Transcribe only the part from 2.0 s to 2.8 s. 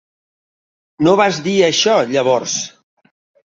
llavors.